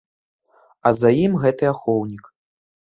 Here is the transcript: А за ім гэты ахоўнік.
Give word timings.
А 0.89 0.93
за 1.01 1.13
ім 1.25 1.39
гэты 1.45 1.65
ахоўнік. 1.77 2.35